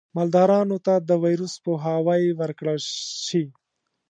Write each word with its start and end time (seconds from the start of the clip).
مالدارانو 0.15 0.77
ته 0.85 0.93
د 1.09 1.11
ویروس 1.23 1.53
پوهاوی 1.63 2.23
ورکړل 2.39 2.79
شي. 3.27 3.43